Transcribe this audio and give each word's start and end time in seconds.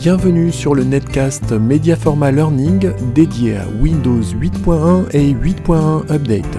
Bienvenue 0.00 0.50
sur 0.50 0.74
le 0.74 0.82
netcast 0.82 1.52
Mediaforma 1.52 2.32
Learning 2.32 2.90
dédié 3.12 3.58
à 3.58 3.68
Windows 3.68 4.22
8.1 4.22 5.10
et 5.14 5.34
8.1 5.34 6.10
Update. 6.10 6.58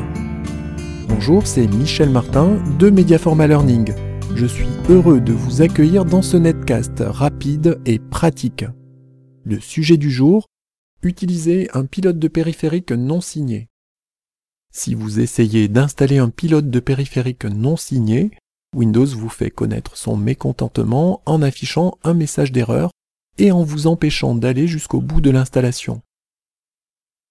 Bonjour, 1.08 1.48
c'est 1.48 1.66
Michel 1.66 2.12
Martin 2.12 2.60
de 2.78 2.92
Mediaforma 2.92 3.48
Learning. 3.48 3.96
Je 4.36 4.46
suis 4.46 4.68
heureux 4.90 5.20
de 5.20 5.34
vous 5.34 5.64
accueillir 5.64 6.06
dans 6.06 6.22
ce 6.22 6.38
netcast 6.38 7.00
rapide 7.00 7.82
et 7.88 7.98
pratique. 7.98 8.64
Le 9.44 9.60
sujet 9.60 9.98
du 9.98 10.12
jour 10.12 10.46
Utiliser 11.02 11.68
un 11.74 11.86
pilote 11.86 12.20
de 12.20 12.28
périphérique 12.28 12.92
non 12.92 13.22
signé. 13.22 13.70
Si 14.72 14.94
vous 14.94 15.20
essayez 15.20 15.68
d'installer 15.68 16.20
un 16.20 16.30
pilote 16.30 16.70
de 16.70 16.80
périphérique 16.80 17.46
non 17.46 17.76
signé, 17.76 18.30
Windows 18.76 19.08
vous 19.08 19.30
fait 19.30 19.50
connaître 19.50 19.98
son 19.98 20.16
mécontentement 20.16 21.24
en 21.26 21.42
affichant 21.42 21.98
un 22.04 22.14
message 22.14 22.52
d'erreur 22.52 22.92
et 23.38 23.52
en 23.52 23.64
vous 23.64 23.88
empêchant 23.88 24.36
d'aller 24.36 24.68
jusqu'au 24.68 25.02
bout 25.02 25.22
de 25.22 25.30
l'installation. 25.30 26.02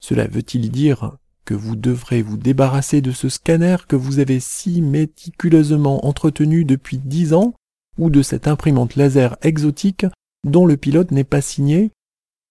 Cela 0.00 0.26
veut-il 0.26 0.70
dire 0.70 1.16
que 1.44 1.54
vous 1.54 1.76
devrez 1.76 2.22
vous 2.22 2.36
débarrasser 2.36 3.00
de 3.00 3.12
ce 3.12 3.28
scanner 3.28 3.76
que 3.88 3.96
vous 3.96 4.18
avez 4.18 4.40
si 4.40 4.82
méticuleusement 4.82 6.06
entretenu 6.06 6.64
depuis 6.64 6.98
dix 6.98 7.34
ans 7.34 7.54
ou 7.98 8.10
de 8.10 8.22
cette 8.22 8.48
imprimante 8.48 8.96
laser 8.96 9.36
exotique 9.42 10.06
dont 10.44 10.64
le 10.66 10.76
pilote 10.76 11.10
n'est 11.10 11.24
pas 11.24 11.40
signé? 11.40 11.90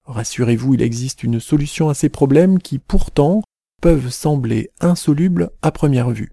Rassurez-vous, 0.05 0.75
il 0.75 0.81
existe 0.81 1.23
une 1.23 1.39
solution 1.39 1.89
à 1.89 1.93
ces 1.93 2.09
problèmes 2.09 2.59
qui 2.59 2.79
pourtant 2.79 3.41
peuvent 3.81 4.09
sembler 4.09 4.69
insolubles 4.79 5.51
à 5.61 5.71
première 5.71 6.09
vue. 6.09 6.31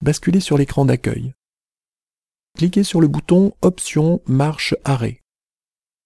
Basculez 0.00 0.40
sur 0.40 0.58
l'écran 0.58 0.84
d'accueil. 0.84 1.34
Cliquez 2.56 2.84
sur 2.84 3.00
le 3.00 3.08
bouton 3.08 3.52
Options 3.62 4.20
Marche 4.26 4.74
Arrêt. 4.84 5.23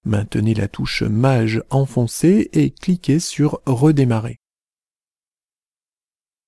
Maintenez 0.05 0.55
la 0.55 0.69
touche 0.69 1.03
Mage 1.03 1.63
enfoncée 1.71 2.49
et 2.53 2.71
cliquez 2.71 3.21
sur 3.21 3.61
Redémarrer. 3.67 4.39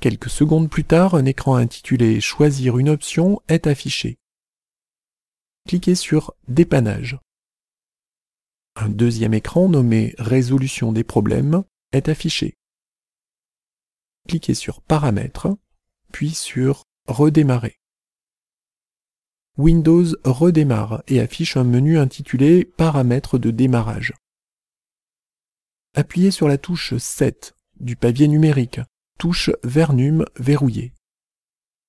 Quelques 0.01 0.31
secondes 0.31 0.71
plus 0.71 0.85
tard, 0.85 1.15
un 1.15 1.27
écran 1.27 1.57
intitulé 1.57 2.21
Choisir 2.21 2.79
une 2.79 2.89
option 2.89 3.43
est 3.49 3.67
affiché. 3.67 4.19
Cliquez 5.69 5.95
sur 5.95 6.35
Dépannage. 6.49 7.19
Un 8.77 8.89
deuxième 8.89 9.35
écran 9.35 9.69
nommé 9.69 10.15
Résolution 10.19 10.93
des 10.93 11.05
problèmes 11.05 11.65
est 11.93 12.09
affiché. 12.09 12.55
Cliquez 14.29 14.55
sur 14.55 14.81
Paramètres, 14.81 15.49
puis 16.13 16.31
sur 16.31 16.85
Redémarrer. 17.07 17.80
Windows 19.61 20.07
redémarre 20.25 21.03
et 21.07 21.21
affiche 21.21 21.59
un 21.59 21.65
menu 21.65 21.99
intitulé 21.99 22.65
Paramètres 22.65 23.37
de 23.37 23.51
démarrage. 23.51 24.15
Appuyez 25.95 26.31
sur 26.31 26.49
la 26.49 26.57
touche 26.57 26.97
7 26.97 27.55
du 27.79 27.95
papier 27.95 28.27
numérique, 28.27 28.81
touche 29.19 29.51
Vernum 29.63 30.25
verrouillée, 30.39 30.95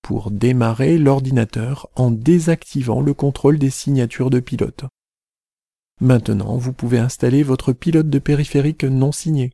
pour 0.02 0.32
démarrer 0.32 0.98
l'ordinateur 0.98 1.90
en 1.96 2.12
désactivant 2.12 3.00
le 3.00 3.14
contrôle 3.14 3.58
des 3.58 3.70
signatures 3.70 4.32
de 4.32 4.42
pilote. 4.42 4.84
Maintenant, 6.02 6.58
vous 6.58 6.74
pouvez 6.74 7.00
installer 7.00 7.42
votre 7.42 7.72
pilote 7.72 8.10
de 8.10 8.20
périphérique 8.20 8.84
non 8.84 9.14
signé. 9.14 9.54